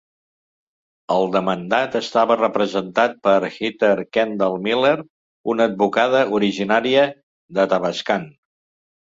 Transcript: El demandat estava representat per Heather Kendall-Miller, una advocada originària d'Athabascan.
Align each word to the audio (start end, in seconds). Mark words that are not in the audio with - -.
El 1.15 1.27
demandat 1.33 1.97
estava 1.99 2.37
representat 2.39 3.13
per 3.27 3.35
Heather 3.57 3.91
Kendall-Miller, 4.19 4.95
una 5.55 5.69
advocada 5.73 6.25
originària 6.41 7.07
d'Athabascan. 7.61 8.27